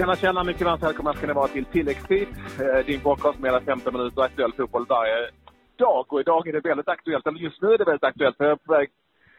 Tjena, 0.00 0.16
tjena! 0.16 0.44
Mycket 0.44 0.66
varmt 0.66 0.82
välkomna 0.82 1.12
ska 1.12 1.26
ni 1.26 1.32
vara 1.32 1.48
till 1.48 1.64
Tilläggstid. 1.64 2.28
Eh, 2.60 2.86
din 2.86 3.00
podcast 3.00 3.38
med 3.38 3.50
hela 3.50 3.60
15 3.64 3.92
minuter 3.92 4.22
aktuell 4.22 4.52
fotboll 4.52 4.86
varje 4.88 5.30
dag. 5.76 6.12
Och 6.12 6.20
idag 6.20 6.48
är 6.48 6.52
det 6.52 6.68
väldigt 6.68 6.88
aktuellt, 6.88 7.26
eller 7.26 7.38
just 7.38 7.62
nu 7.62 7.68
är 7.72 7.78
det 7.78 7.84
väldigt 7.84 8.04
aktuellt, 8.04 8.36
för 8.36 8.44
jag 8.44 8.52
är 8.52 8.56
på 8.56 8.72
väg 8.72 8.90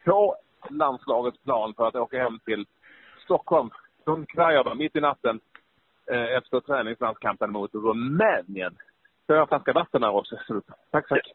på 0.06 0.36
landslagets 0.70 1.44
plan 1.44 1.74
för 1.78 1.88
att 1.88 1.96
åka 1.96 2.24
hem 2.24 2.40
till 2.40 2.66
Stockholm 3.24 3.70
från 4.06 4.26
Krajova 4.26 4.76
mitt 4.76 4.96
i 4.96 5.00
natten 5.00 5.40
eh, 6.12 6.38
efter 6.38 6.60
träningslandskampen 6.60 7.52
mot 7.52 7.74
Rumänien. 7.74 8.76
Så 9.26 9.34
jag 9.34 9.40
har 9.40 9.48
flaska 9.48 9.74
vatten 9.74 10.04
här 10.04 10.16
också. 10.16 10.36
Tack, 10.92 11.08
tack. 11.08 11.32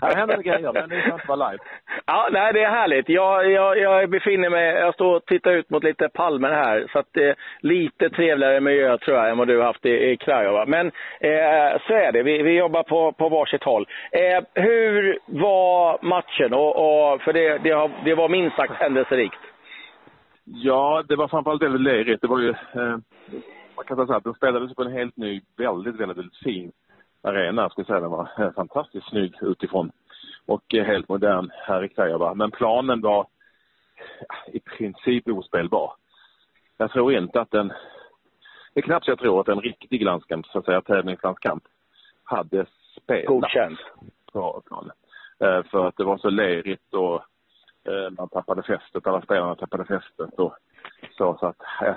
Här 0.00 0.16
händer 0.16 0.36
det 0.36 0.42
grejer, 0.42 0.72
men 0.72 0.88
det 0.88 1.00
kan 1.00 1.14
inte 1.14 1.28
vara 1.28 1.50
live. 1.50 1.62
Ja, 2.06 2.28
nej, 2.32 2.52
det 2.52 2.62
är 2.62 2.70
härligt. 2.70 3.08
Jag, 3.08 3.50
jag, 3.50 3.78
jag 3.78 4.10
befinner 4.10 4.50
mig, 4.50 4.64
jag 4.64 4.94
står 4.94 5.16
och 5.16 5.26
tittar 5.26 5.50
ut 5.50 5.70
mot 5.70 5.84
lite 5.84 6.08
palmer 6.08 6.50
här, 6.50 6.86
så 6.92 6.98
att 6.98 7.06
det 7.12 7.28
är 7.28 7.36
lite 7.60 8.10
trevligare 8.10 8.60
miljö 8.60 8.98
tror 8.98 9.16
jag 9.16 9.30
än 9.30 9.38
vad 9.38 9.48
du 9.48 9.58
har 9.58 9.64
haft 9.64 9.86
i, 9.86 10.10
i 10.10 10.16
Krajova. 10.16 10.66
Men 10.66 10.86
eh, 11.20 11.80
så 11.86 11.94
är 11.94 12.12
det, 12.12 12.22
vi, 12.22 12.42
vi 12.42 12.58
jobbar 12.58 12.82
på, 12.82 13.12
på 13.12 13.28
varsitt 13.28 13.64
håll. 13.64 13.86
Eh, 14.12 14.44
hur 14.54 15.18
var 15.26 15.98
matchen? 16.02 16.54
Och, 16.54 16.76
och 16.76 17.22
för 17.22 17.32
det, 17.32 17.58
det, 17.58 17.70
har, 17.70 17.90
det 18.04 18.14
var 18.14 18.28
minst 18.28 18.56
sagt 18.56 18.74
händelserikt. 18.74 19.40
Ja, 20.44 21.02
det 21.08 21.16
var 21.16 21.28
framförallt 21.28 21.62
väldigt 21.62 21.80
lerigt. 21.80 22.22
Det 22.22 22.28
var 22.28 22.40
ju, 22.40 22.48
eh, 22.50 22.96
man 23.76 23.84
kan 23.86 24.06
säga 24.06 24.16
att 24.16 24.24
den 24.24 24.34
spelades 24.34 24.74
på 24.74 24.82
en 24.82 24.92
helt 24.92 25.16
ny, 25.16 25.40
väldigt, 25.58 26.00
väldigt, 26.00 26.18
väldigt 26.18 26.42
fin 26.44 26.72
arena. 27.22 27.62
Jag 27.62 27.72
skulle 27.72 27.84
säga 27.84 28.00
den 28.00 28.10
var 28.10 28.28
eh, 28.38 28.52
fantastiskt 28.52 29.08
snygg 29.08 29.34
utifrån 29.40 29.92
och 30.46 30.74
eh, 30.74 30.84
helt 30.84 31.08
modern 31.08 31.50
här 31.52 31.84
i 31.84 31.88
Krajova. 31.88 32.34
Men 32.34 32.50
planen 32.50 33.00
var 33.00 33.26
i 34.46 34.60
princip 34.60 35.28
ospelbar. 35.28 35.92
Jag 36.76 36.90
tror 36.90 37.12
inte 37.12 37.40
att 37.40 37.50
den... 37.50 37.72
Det 38.74 38.80
är 38.80 38.82
knappt 38.82 39.04
så 39.04 39.10
jag 39.10 39.18
tror 39.18 39.40
att 39.40 39.48
en 39.48 39.60
riktig 39.60 40.04
landskamp, 40.04 40.46
så 40.46 40.58
att 40.58 40.64
säga 40.64 40.80
tävlingslandskamp, 40.80 41.62
hade 42.24 42.66
spelat 43.02 43.26
Godkänd. 43.26 43.76
på 44.32 44.62
planen. 44.66 44.92
Eh, 45.40 45.62
för 45.70 45.88
att 45.88 45.96
det 45.96 46.04
var 46.04 46.18
så 46.18 46.30
lerigt 46.30 46.94
och 46.94 47.24
man 48.18 48.28
tappade 48.28 48.62
fästet, 48.62 49.06
alla 49.06 49.22
spelarna 49.22 49.54
tappade 49.54 49.84
fästet 49.84 50.34
och 50.38 50.56
så. 51.16 51.36
Så 51.40 51.46
att 51.46 51.56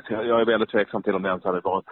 jag 0.09 0.41
är 0.41 0.45
väldigt 0.45 0.69
tveksam 0.69 1.03
till 1.03 1.15
om 1.15 1.21
det 1.21 1.29
ens 1.29 1.43
hade 1.43 1.59
varit 1.59 1.85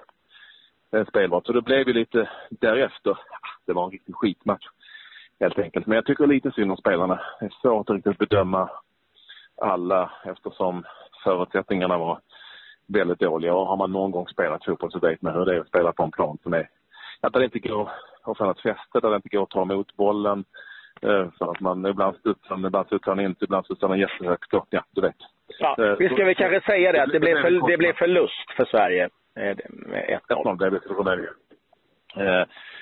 spelbart. 1.08 1.46
Så 1.46 1.54
det 1.54 1.62
blev 1.62 1.88
ju 1.88 1.94
lite 1.94 2.30
därefter. 2.50 3.18
Det 3.66 3.74
var 3.74 3.84
en 3.86 3.92
riktig 3.92 4.16
skitmatch 4.16 4.66
helt 5.40 5.60
enkelt. 5.60 5.88
Men 5.88 5.96
jag 5.96 6.06
tycker 6.06 6.28
lite 6.28 6.52
synd 6.52 6.72
om 6.72 6.78
spelarna. 6.78 7.22
Det 7.40 7.46
är 7.46 7.54
svårt 7.62 7.90
att 7.90 7.96
riktigt 7.96 8.18
bedöma 8.18 8.70
alla 9.62 10.12
eftersom 10.26 10.84
förutsättningarna 11.24 11.98
var 11.98 12.20
väldigt 12.88 13.20
dåliga. 13.20 13.54
Och 13.54 13.68
har 13.68 13.78
man 13.78 13.92
någon 13.92 14.12
gång 14.12 14.28
spelat 14.28 14.66
fotboll 14.66 14.92
så 14.92 15.00
vet 15.00 15.22
man 15.22 15.34
hur 15.34 15.46
det 15.46 15.56
är 15.56 15.60
att 15.60 15.68
spela 15.68 15.92
på 15.92 16.04
en 16.04 16.12
plan 16.12 16.38
som 16.44 16.54
är 16.54 16.70
att 17.22 17.34
det 17.34 17.44
inte 17.44 17.60
går 17.60 17.90
att 18.24 18.38
få 18.38 18.52
ett 18.52 18.62
fäste, 18.62 19.00
där 19.00 19.10
det 19.10 19.16
inte 19.16 19.30
går 19.30 19.44
att 19.44 19.50
ta 19.50 19.62
emot 19.62 19.96
bollen. 19.96 20.46
Eh, 21.02 21.28
för 21.38 21.52
att 21.52 21.60
man 21.60 21.86
ibland 21.86 22.16
studsar 22.18 22.56
den, 22.56 22.66
ibland 22.66 22.88
studsar 22.88 23.16
den 23.16 23.26
inte, 23.26 23.46
ibland 23.46 23.66
studsar 23.66 23.88
den 23.88 24.00
jättehögt. 24.00 24.54
Och, 24.54 24.68
ja, 24.70 24.84
du 24.92 25.02
vet. 25.02 25.16
Ja, 25.60 25.96
vi 26.00 26.10
ska 26.10 26.26
väl 26.26 26.36
kanske 26.36 26.72
säga 26.72 26.92
det, 26.92 27.04
att 27.04 27.12
det 27.12 27.20
blev, 27.20 27.42
för, 27.42 27.68
det 27.68 27.78
blev 27.78 27.94
förlust 27.94 28.52
för 28.58 28.66
Sverige. 28.66 29.10
1-0. 29.36 30.56
blev 30.58 30.72
det 30.72 30.80
för 30.80 30.94
Rumänien. 30.94 31.34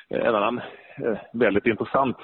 En 0.09 0.35
annan 0.35 0.61
eh, 0.97 1.17
väldigt 1.33 1.65
intressant 1.65 2.17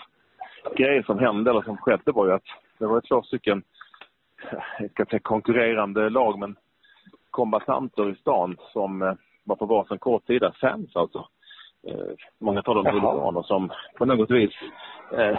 grej 0.76 1.04
som 1.04 1.20
hände, 1.20 1.52
eller 1.52 1.62
som 1.62 1.78
skedde, 1.78 2.12
var 2.12 2.26
ju 2.26 2.34
att 2.34 2.44
det 2.80 2.86
var 2.86 3.02
två 3.02 3.22
stycken, 3.22 3.64
jag 4.80 4.92
ska 4.92 5.06
säga 5.06 5.20
konkurrerande 5.20 6.10
lag, 6.10 6.40
men 6.40 6.56
kombatanter 7.32 8.10
i 8.10 8.16
stan 8.16 8.58
som 8.74 9.02
eh, 9.02 9.14
var 9.44 9.56
på 9.56 9.66
varsin 9.66 9.98
kortsida, 10.00 10.54
fans 10.62 10.96
alltså. 10.96 11.28
Eh, 11.88 12.16
många 12.40 12.62
talar 12.62 12.80
om 12.80 12.86
huliganer 12.86 13.42
som 13.42 13.72
på 13.98 14.06
något 14.06 14.32
vis 14.32 14.54
eh, 15.12 15.38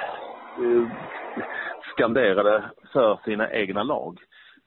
skanderade 1.95 2.65
för 2.93 3.21
sina 3.25 3.53
egna 3.53 3.83
lag 3.83 4.19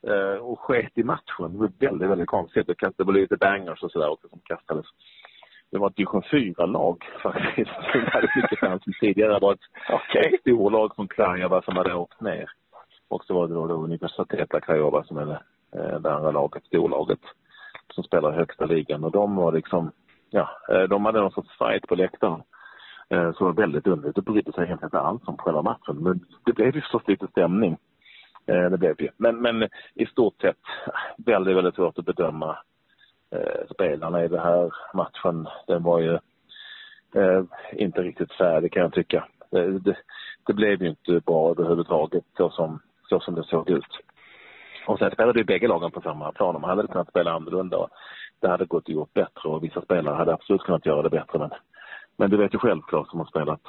eh, 0.08 0.38
och 0.44 0.60
sket 0.60 0.98
i 0.98 1.04
matchen. 1.04 1.54
Det 1.54 1.58
var 1.58 1.72
väldigt, 1.80 2.10
väldigt 2.10 2.28
konstigt. 2.28 2.68
Det 2.68 3.04
var 3.04 3.14
lite 3.14 3.38
bangers 3.38 3.84
och 3.84 3.92
sådär 3.92 4.10
också 4.10 4.30
som 4.30 4.40
kastades 4.44 4.86
det 5.72 5.80
var 5.80 5.88
ett 5.88 5.96
division 5.96 6.22
4-lag 6.22 7.06
faktiskt. 7.24 7.72
Det 7.94 8.10
hade 8.14 8.28
mycket 8.36 8.60
fans 8.60 8.84
som 8.84 8.94
tidigare 9.00 9.40
var 9.40 9.54
ett 9.54 9.60
okay. 9.94 10.38
storlag 10.40 10.96
från 10.96 11.08
Krajova 11.08 11.62
som 11.62 11.78
hade 11.78 11.94
åkt 11.94 12.22
ner. 12.22 12.50
Och 13.08 13.24
så 13.26 13.34
var 13.34 13.48
det 13.48 13.54
då, 13.54 13.68
då 13.68 13.74
Universiteta 13.74 14.62
Krajova 14.62 15.04
som 15.04 15.18
är 15.18 15.26
det, 15.26 15.42
eh, 15.76 16.00
det 16.00 16.14
andra 16.14 16.32
laget, 16.32 16.66
storlaget, 16.66 17.20
som 17.94 18.04
spelar 18.04 18.34
i 18.34 18.36
högsta 18.36 18.66
ligan. 18.66 19.04
Och 19.04 19.12
de 19.12 19.36
var 19.36 19.52
liksom, 19.52 19.92
ja, 20.30 20.50
eh, 20.70 20.84
de 20.84 21.06
hade 21.06 21.22
någon 21.22 21.32
sorts 21.32 21.58
fight 21.58 21.88
på 21.88 21.96
läktaren. 21.96 22.42
Eh, 23.10 23.34
som 23.34 23.46
var 23.46 23.54
väldigt 23.54 23.88
underligt 23.88 24.18
och 24.18 24.24
brydde 24.24 24.52
sig 24.52 24.64
egentligen 24.64 24.88
inte 24.88 25.00
alls 25.00 25.22
om 25.26 25.38
själva 25.38 25.62
matchen. 25.62 25.98
Men 25.98 26.20
det 26.46 26.54
blev 26.54 26.76
ju 26.76 26.82
förstås 26.82 27.08
lite 27.08 27.28
stämning. 27.28 27.78
Eh, 28.52 28.70
det 28.70 28.78
blev 28.78 28.96
det 28.96 29.10
Men, 29.18 29.42
men 29.42 29.70
i 29.94 30.06
stort 30.06 30.42
sett 30.42 30.58
väldigt, 31.18 31.58
väldigt 31.58 31.76
svårt 31.76 32.00
att 32.00 32.06
bedöma 32.06 32.58
eh, 33.32 33.74
spelarna 33.74 34.24
i 34.24 34.28
den 34.28 34.40
här 34.40 34.74
matchen. 34.94 35.48
Den 35.68 35.84
var 35.84 36.00
ju 36.00 36.14
eh, 37.16 37.44
inte 37.74 38.02
riktigt 38.02 38.34
färdig 38.34 38.72
kan 38.72 38.82
jag 38.82 38.94
tycka. 38.94 39.28
Det, 39.52 39.80
det, 39.80 39.98
det, 40.46 40.54
blev 40.54 40.82
ju 40.82 40.90
inte 40.90 41.20
bra 41.26 41.52
överhuvudtaget 41.52 42.24
så 42.38 42.50
som, 42.50 42.80
så 43.10 43.20
som 43.20 43.36
det 43.36 43.44
såg 43.44 43.70
ut. 43.70 44.00
Och 44.88 45.00
sen 45.00 45.12
spelade 45.12 45.40
ju 45.40 45.46
bägge 45.46 45.68
lagen 45.68 45.92
på 45.92 46.02
samma 46.02 46.32
plan. 46.32 46.62
Man 46.62 46.70
hade 46.70 46.88
kunnat 46.88 47.10
spela 47.10 47.32
annorlunda. 47.32 47.88
Det 48.40 48.48
hade 48.48 48.66
gått 48.66 48.90
gjort 48.90 49.14
bättre 49.14 49.50
och 49.50 49.64
vissa 49.64 49.82
spelare 49.82 50.16
hade 50.16 50.34
absolut 50.34 50.62
kunnat 50.62 50.86
göra 50.86 51.02
det 51.02 51.10
bättre. 51.10 51.40
Men, 51.40 51.50
men 52.18 52.30
du 52.30 52.38
vet 52.38 52.54
ju 52.54 52.60
självklart 52.60 53.10
som 53.10 53.20
har 53.20 53.28
spelat 53.28 53.62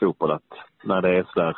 fotboll 0.00 0.30
att 0.30 0.52
när 0.82 1.02
det 1.02 1.18
är 1.18 1.26
sådär 1.34 1.56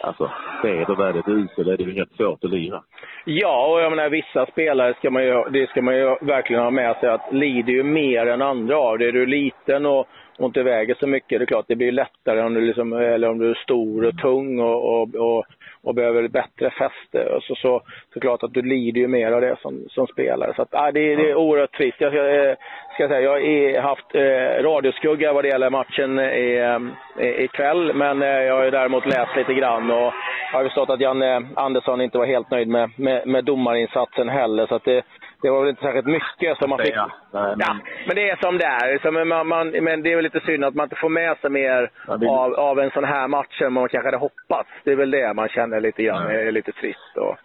alltså, 0.00 0.30
vädervädret 0.62 1.26
är 1.26 1.32
usel 1.32 1.68
är 1.68 1.76
det 1.76 1.82
ju 1.82 1.92
rätt 1.92 2.16
svårt 2.16 2.44
att 2.44 2.50
lira. 2.50 2.82
Ja, 3.24 3.66
och 3.72 3.80
jag 3.80 3.90
menar 3.90 4.08
vissa 4.08 4.46
spelare 4.46 4.94
ska 4.94 5.10
man 5.10 5.24
ju, 5.24 5.44
det 5.50 5.70
ska 5.70 5.82
man 5.82 5.96
ju 5.96 6.16
verkligen 6.20 6.62
ha 6.62 6.70
med 6.70 6.96
sig 6.96 7.08
att 7.08 7.32
lider 7.32 7.72
ju 7.72 7.82
mer 7.82 8.26
än 8.26 8.42
andra 8.42 8.78
av 8.78 8.98
det. 8.98 9.08
Är 9.08 9.12
du 9.12 9.26
liten 9.26 9.86
och, 9.86 10.06
och 10.38 10.46
inte 10.46 10.62
väger 10.62 10.96
så 11.00 11.06
mycket, 11.06 11.38
det 11.38 11.44
är 11.44 11.46
klart 11.46 11.64
det 11.68 11.76
blir 11.76 11.92
lättare 11.92 12.40
om 12.40 12.54
du, 12.54 12.60
liksom, 12.60 12.92
eller 12.92 13.28
om 13.28 13.38
du 13.38 13.50
är 13.50 13.54
stor 13.54 14.04
och 14.04 14.18
tung 14.18 14.60
och, 14.60 15.02
och, 15.02 15.14
och 15.14 15.44
och 15.82 15.94
behöver 15.94 16.28
bättre 16.28 16.70
fäste. 16.70 17.24
Och 17.34 17.42
så, 17.42 17.54
så, 17.54 17.82
så 18.14 18.20
klart 18.20 18.42
att 18.42 18.54
du 18.54 18.62
lider 18.62 19.00
ju 19.00 19.08
mer 19.08 19.32
av 19.32 19.40
det 19.40 19.56
som, 19.62 19.84
som 19.88 20.06
spelare. 20.06 20.52
Så 20.56 20.62
att, 20.62 20.74
äh, 20.74 20.86
det, 20.86 21.16
det 21.16 21.30
är 21.30 21.34
oerhört 21.34 21.76
trist. 21.76 22.00
Jag 22.00 22.12
ska, 22.12 22.28
eh, 22.28 22.56
ska 22.94 23.08
säga, 23.08 23.20
jag 23.20 23.82
har 23.82 23.88
haft 23.88 24.14
eh, 24.14 24.62
radioskugga 24.62 25.32
vad 25.32 25.44
det 25.44 25.48
gäller 25.48 25.70
matchen 25.70 26.18
i, 26.18 26.80
i, 27.20 27.44
ikväll. 27.44 27.92
Men 27.94 28.22
eh, 28.22 28.28
jag 28.28 28.54
har 28.54 28.64
ju 28.64 28.70
däremot 28.70 29.06
läst 29.06 29.36
lite 29.36 29.54
grann 29.54 29.90
och 29.90 30.12
har 30.52 30.64
förstått 30.64 30.90
att 30.90 31.00
Janne 31.00 31.42
Andersson 31.54 32.00
inte 32.00 32.18
var 32.18 32.26
helt 32.26 32.50
nöjd 32.50 32.68
med, 32.68 32.90
med, 32.96 33.26
med 33.26 33.44
domarinsatsen 33.44 34.28
heller. 34.28 34.66
Så 34.66 34.74
att 34.74 34.84
det, 34.84 35.02
det 35.42 35.50
var 35.50 35.60
väl 35.60 35.70
inte 35.70 35.82
särskilt 35.82 36.06
mycket 36.06 36.58
som 36.58 36.70
man 36.70 36.78
fick. 36.78 36.94
Ja, 36.94 37.10
men... 37.32 37.56
Ja, 37.58 37.76
men 38.06 38.16
det 38.16 38.30
är 38.30 38.36
som 38.36 38.58
det 38.58 38.64
är. 38.64 38.98
Så 39.02 39.10
man, 39.10 39.48
man, 39.48 39.70
men 39.70 40.02
det 40.02 40.12
är 40.12 40.16
väl 40.16 40.24
lite 40.24 40.40
synd 40.40 40.64
att 40.64 40.74
man 40.74 40.84
inte 40.84 40.96
får 40.96 41.08
med 41.08 41.38
sig 41.38 41.50
mer 41.50 41.90
ja, 42.06 42.16
det... 42.16 42.28
av, 42.28 42.54
av 42.54 42.78
en 42.78 42.90
sån 42.90 43.04
här 43.04 43.28
match 43.28 43.60
än 43.62 43.72
man 43.72 43.88
kanske 43.88 44.06
hade 44.06 44.16
hoppats. 44.16 44.68
Det 44.84 44.92
är 44.92 44.96
väl 44.96 45.10
det 45.10 45.34
man 45.34 45.48
känner 45.48 45.80
lite 45.80 46.02
grann 46.02 46.26
är 46.26 46.52
lite 46.52 46.72
trist. 46.72 47.16
Och... 47.16 47.36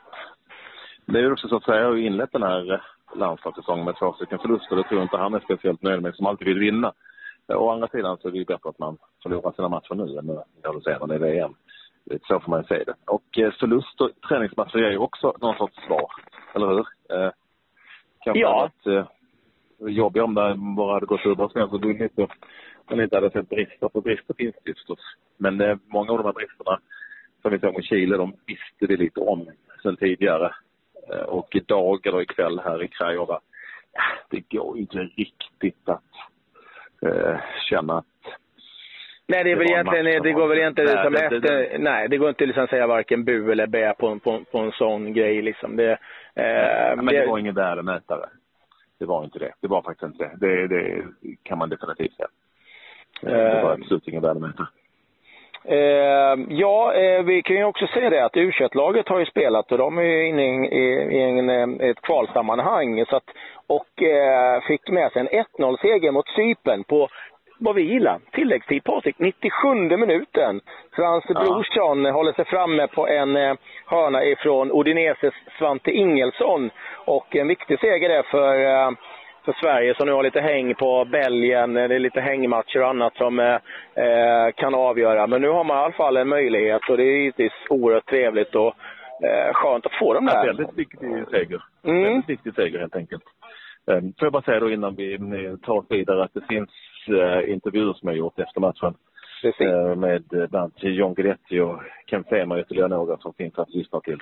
Det 1.05 1.19
är 1.19 1.31
också 1.31 1.47
så 1.47 1.55
att 1.55 1.63
säga, 1.63 1.77
jag 1.81 1.87
har 1.87 1.95
ju 1.95 2.05
inlett 2.05 2.31
den 2.31 2.43
här 2.43 2.81
landslagssäsongen 3.15 3.85
med 3.85 3.95
två 3.95 4.13
stycken 4.13 4.39
förluster. 4.39 4.75
Det 4.75 4.83
tror 4.83 4.99
jag 4.99 5.05
inte 5.05 5.17
han 5.17 5.33
är 5.33 5.39
speciellt 5.39 5.81
nöjd 5.81 6.01
med, 6.01 6.15
som 6.15 6.25
alltid 6.25 6.47
vill 6.47 6.59
vinna. 6.59 6.93
Å 7.47 7.71
andra 7.71 7.87
sidan 7.87 8.17
så 8.17 8.27
är 8.27 8.31
det 8.31 8.37
ju 8.37 8.45
bättre 8.45 8.69
att 8.69 8.79
man 8.79 8.97
förlorar 9.23 9.51
sina 9.51 9.69
matcher 9.69 9.95
nu 9.95 10.03
än 10.03 10.25
när 10.63 10.73
du 10.73 10.81
senare 10.81 11.15
i 11.15 11.17
VM. 11.17 11.53
Så 12.27 12.39
får 12.39 12.49
man 12.49 12.63
se 12.63 12.83
det. 12.83 12.93
Och 13.07 13.39
eh, 13.39 13.51
förluster, 13.59 14.09
träningsmatcher 14.27 14.77
är 14.77 14.91
ju 14.91 14.97
också 14.97 15.33
någon 15.41 15.57
sorts 15.57 15.85
svar, 15.85 16.07
eller 16.53 16.67
hur? 16.67 16.85
Kanske 18.23 18.41
ja. 18.41 18.71
varit 18.85 18.87
eh, 18.87 19.07
jobbigt 19.89 20.23
om 20.23 20.33
det 20.33 20.55
bara 20.77 20.93
hade 20.93 21.05
gått 21.05 21.25
hur 21.25 21.35
bra 21.35 21.49
som 21.49 21.59
helst 21.59 21.73
och 21.73 21.81
vunnit 21.81 22.19
och 22.19 22.31
man 22.89 23.01
inte 23.01 23.15
hade 23.15 23.31
sett 23.31 23.49
brister. 23.49 23.89
För 23.93 24.01
brister 24.01 24.33
finns 24.33 24.55
det 24.63 24.69
ju 24.69 24.73
förstås. 24.73 24.99
Men 25.37 25.61
eh, 25.61 25.77
många 25.85 26.11
av 26.11 26.17
de 26.17 26.25
här 26.25 26.33
bristerna 26.33 26.79
som 27.41 27.51
vi 27.51 27.59
såg 27.59 27.73
mot 27.73 27.85
Chile, 27.85 28.17
de 28.17 28.33
visste 28.45 28.85
vi 28.87 28.97
lite 28.97 29.19
om 29.19 29.49
sen 29.83 29.97
tidigare. 29.97 30.53
Eh, 31.09 31.21
och 31.21 31.55
idag 31.55 32.07
eller 32.07 32.21
ikväll 32.21 32.59
här 32.59 32.83
i 32.83 32.87
Krajova, 32.87 33.39
ja, 33.93 34.01
det 34.29 34.57
går 34.57 34.77
inte 34.77 34.97
riktigt 34.97 35.89
att 35.89 36.13
eh, 37.01 37.39
känna 37.69 37.97
att 37.97 38.05
Nej, 39.27 39.43
det, 39.43 39.51
är 39.51 39.55
väl 39.55 39.71
egentligen, 39.71 40.23
det 40.23 40.31
går 40.31 40.47
väl 40.47 40.57
egentligen 40.57 40.89
nej, 40.95 40.95
liksom 40.95 41.13
det, 41.13 41.37
efter, 41.37 41.77
nej, 41.79 42.07
det 42.09 42.17
går 42.17 42.29
inte 42.29 42.45
liksom 42.45 42.67
säga 42.67 42.87
varken 42.87 43.23
bu 43.23 43.51
eller 43.51 43.67
bä 43.67 43.93
på, 43.93 44.19
på, 44.19 44.43
på 44.51 44.57
en 44.59 44.71
sån 44.71 45.13
grej 45.13 45.41
liksom. 45.41 45.75
Det, 45.75 45.91
eh, 46.35 46.95
men 46.95 47.05
det, 47.05 47.19
det 47.19 47.27
var 47.27 47.37
ingen 47.37 47.55
värdemätare. 47.55 48.29
Det 48.99 49.05
var 49.05 49.23
inte 49.23 49.39
det. 49.39 49.53
Det 49.61 49.67
var 49.67 49.81
faktiskt 49.81 50.03
inte 50.03 50.31
det. 50.35 50.47
Det, 50.47 50.67
det 50.67 51.03
kan 51.43 51.57
man 51.57 51.69
definitivt 51.69 52.15
säga. 52.15 52.27
Det 53.21 53.63
var 53.63 53.71
eh, 53.71 53.71
absolut 53.71 54.07
ingen 54.07 54.21
värdemätare. 54.21 54.67
Eh, 55.65 56.35
ja, 56.49 56.93
eh, 56.93 57.23
vi 57.23 57.41
kan 57.41 57.55
ju 57.55 57.63
också 57.63 57.87
säga 57.87 58.09
det 58.09 58.25
att 58.25 58.37
u 58.37 58.51
laget 58.73 59.07
har 59.07 59.19
ju 59.19 59.25
spelat 59.25 59.71
och 59.71 59.77
de 59.77 59.97
är 59.97 60.01
ju 60.01 60.27
inne 60.27 60.43
i, 60.43 60.83
i, 61.17 61.21
en, 61.21 61.49
eh, 61.49 61.89
ett 61.89 62.01
kvalsammanhang. 62.01 63.05
Så 63.05 63.15
att, 63.15 63.29
och 63.67 64.03
eh, 64.03 64.61
fick 64.61 64.89
med 64.89 65.11
sig 65.11 65.19
en 65.19 65.43
1-0-seger 65.59 66.11
mot 66.11 66.27
Cypern 66.27 66.83
på 66.83 67.09
vad 67.63 67.75
vi 67.75 67.81
gillar. 67.81 68.19
Tilläggstid, 68.31 68.83
Patrik. 68.83 69.15
97 69.19 69.97
minuten. 69.97 70.61
Frans 70.95 71.23
ja. 71.27 71.33
Brorsson 71.33 72.05
håller 72.05 72.33
sig 72.33 72.45
framme 72.45 72.87
på 72.87 73.07
en 73.07 73.37
eh, 73.37 73.55
hörna 73.85 74.23
ifrån 74.25 74.71
Odineses 74.71 75.33
Svante 75.57 75.91
Ingelsson. 75.91 76.69
Och 77.05 77.35
en 77.35 77.47
viktig 77.47 77.79
seger 77.79 78.09
där 78.09 78.23
för, 78.23 78.55
eh, 78.63 78.91
för 79.45 79.53
Sverige 79.61 79.95
som 79.95 80.07
nu 80.07 80.13
har 80.13 80.23
lite 80.23 80.41
häng 80.41 80.75
på 80.75 81.05
Belgien. 81.05 81.73
Det 81.73 81.81
är 81.81 81.99
lite 81.99 82.21
hängmatcher 82.21 82.81
och 82.81 82.89
annat 82.89 83.15
som 83.15 83.39
eh, 83.39 83.57
eh, 83.95 84.51
kan 84.55 84.75
avgöra. 84.75 85.27
Men 85.27 85.41
nu 85.41 85.49
har 85.49 85.63
man 85.63 85.77
i 85.77 85.79
alla 85.79 85.93
fall 85.93 86.17
en 86.17 86.27
möjlighet 86.27 86.89
och 86.89 86.97
det 86.97 87.03
är 87.03 87.17
givetvis 87.17 87.53
oerhört 87.69 88.09
trevligt 88.09 88.55
och 88.55 88.73
eh, 89.23 89.53
skönt 89.53 89.85
att 89.85 89.99
få 89.99 90.13
dem 90.13 90.25
där. 90.25 90.35
Ja, 90.35 90.43
väldigt 90.43 90.77
viktig 90.77 91.25
seger. 91.31 91.63
Mm. 91.83 92.03
Väldigt 92.03 92.29
viktig 92.29 92.55
seger 92.55 92.79
helt 92.79 92.95
enkelt. 92.95 93.23
Um, 93.85 94.13
får 94.19 94.25
jag 94.25 94.33
bara 94.33 94.41
säga 94.41 94.59
då 94.59 94.69
innan 94.69 94.95
vi 94.95 95.17
tar 95.65 95.73
oss 95.73 95.85
vidare 95.89 96.23
att 96.23 96.33
det 96.33 96.47
finns 96.49 96.69
intervjuer 97.47 97.93
som 97.93 98.09
jag 98.09 98.17
gjort 98.17 98.39
efter 98.39 98.61
matchen. 98.61 98.93
Uh, 99.61 99.95
med 99.95 100.33
uh, 100.33 100.47
bland 100.49 100.55
annat 100.55 100.83
John 100.83 101.13
Guidetti 101.13 101.59
och 101.59 101.81
Ken 102.09 102.23
Fehmer 102.23 102.55
och 102.55 102.61
ytterligare 102.61 102.89
några 102.89 103.17
som 103.17 103.33
finns 103.33 103.57
att 103.57 103.69
lyssna 103.69 103.99
till. 103.99 104.19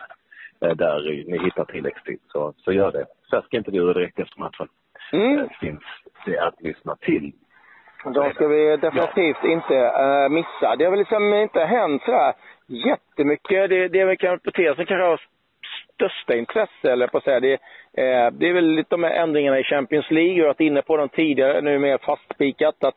Uh, 0.66 0.76
där 0.76 1.26
ni 1.28 1.44
hittar 1.44 1.66
tilläggstid. 1.66 2.20
Så, 2.28 2.54
så 2.58 2.72
gör 2.72 2.92
det. 2.92 3.06
Färska 3.32 3.58
intervjuer 3.58 3.94
direkt 3.94 4.20
efter 4.20 4.40
matchen. 4.40 4.68
Mm. 5.14 5.50
finns 5.60 5.84
det 6.26 6.40
att 6.40 6.62
lyssna 6.62 6.96
till. 6.96 7.32
De 8.04 8.34
ska 8.34 8.48
vi 8.48 8.78
definitivt 8.78 9.38
ja. 9.44 9.50
inte 9.50 9.74
uh, 9.74 10.30
missa. 10.30 10.76
Det 10.76 10.84
har 10.84 10.92
väl 10.92 11.00
liksom 11.00 11.34
inte 11.34 11.60
hänt 11.60 12.02
sådär 12.04 12.34
jättemycket. 12.68 13.70
Det, 13.70 13.88
det 13.88 14.06
vi 14.06 14.18
kan 14.18 14.32
rapportera 14.32 14.76
som 14.76 14.86
kanske 14.86 15.06
har 15.06 15.22
största 16.02 16.36
intresse, 16.36 16.92
eller 16.92 17.08
på 17.08 17.18
att 17.18 17.24
säga. 17.24 17.40
Det, 17.40 17.54
eh, 17.54 18.32
det 18.32 18.50
är 18.50 18.54
väl 18.54 18.76
lite 18.76 18.90
de 18.90 19.04
här 19.04 19.12
ändringarna 19.12 19.60
i 19.60 19.64
Champions 19.64 20.12
League. 20.12 20.34
Vi 20.34 20.40
har 20.40 20.48
varit 20.48 20.60
inne 20.60 20.82
på 20.82 20.98
dem 20.98 21.10
tidigare, 21.10 21.62
nu 21.62 21.80
mer 21.80 21.98
fastspikat. 21.98 22.84
Att 22.84 22.96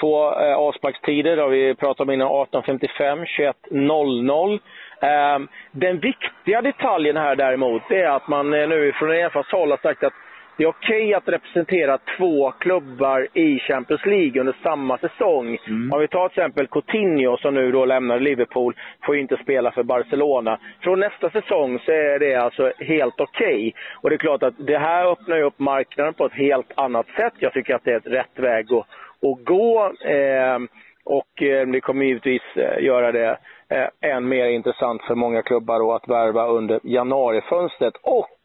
två 0.00 0.40
eh, 0.40 0.56
avsparkstider, 0.56 1.36
har 1.36 1.48
vi 1.48 1.74
pratat 1.74 2.00
om 2.00 2.10
innan, 2.10 2.28
18.55, 2.28 3.24
21.00. 3.70 4.60
Eh, 5.02 5.38
den 5.72 5.98
viktiga 5.98 6.62
detaljen 6.62 7.16
här 7.16 7.36
däremot, 7.36 7.90
är 7.90 8.08
att 8.08 8.28
man 8.28 8.54
eh, 8.54 8.68
nu 8.68 8.92
från 8.92 9.10
Uefas 9.10 9.46
håll 9.52 9.70
har 9.70 9.78
sagt 9.82 10.04
att 10.04 10.12
det 10.58 10.64
är 10.64 10.68
okej 10.68 11.06
okay 11.06 11.14
att 11.14 11.28
representera 11.28 11.98
två 12.18 12.50
klubbar 12.50 13.28
i 13.34 13.58
Champions 13.58 14.06
League 14.06 14.40
under 14.40 14.56
samma 14.62 14.98
säsong. 14.98 15.58
Mm. 15.66 15.92
Om 15.92 16.00
vi 16.00 16.08
tar 16.08 16.28
till 16.28 16.38
exempel 16.38 16.66
Coutinho 16.66 17.36
som 17.36 17.54
nu 17.54 17.72
då 17.72 17.84
lämnar 17.84 18.20
Liverpool, 18.20 18.74
får 19.06 19.16
inte 19.16 19.36
spela 19.36 19.70
för 19.70 19.82
Barcelona. 19.82 20.58
Från 20.80 21.00
nästa 21.00 21.30
säsong 21.30 21.78
så 21.78 21.92
är 21.92 22.18
det 22.18 22.34
alltså 22.34 22.72
helt 22.78 23.20
okej. 23.20 23.46
Okay. 23.46 23.72
Och 24.02 24.10
det 24.10 24.16
är 24.16 24.18
klart 24.18 24.42
att 24.42 24.54
det 24.58 24.78
här 24.78 25.12
öppnar 25.12 25.36
ju 25.36 25.42
upp 25.42 25.58
marknaden 25.58 26.14
på 26.14 26.26
ett 26.26 26.32
helt 26.32 26.72
annat 26.74 27.06
sätt. 27.16 27.34
Jag 27.38 27.52
tycker 27.52 27.74
att 27.74 27.84
det 27.84 27.92
är 27.92 27.96
ett 27.96 28.06
rätt 28.06 28.38
väg 28.38 28.72
att, 28.72 28.86
att 29.28 29.44
gå. 29.44 29.92
Eh, 30.04 30.58
och 31.04 31.42
eh, 31.42 31.66
det 31.66 31.80
kommer 31.80 32.06
givetvis 32.06 32.42
eh, 32.56 32.84
göra 32.84 33.12
det 33.12 33.38
eh, 33.68 34.10
än 34.10 34.28
mer 34.28 34.46
intressant 34.46 35.02
för 35.02 35.14
många 35.14 35.42
klubbar 35.42 35.96
att 35.96 36.08
värva 36.08 36.46
under 36.46 36.80
januarifönstret. 36.82 37.94
Och 38.02 38.37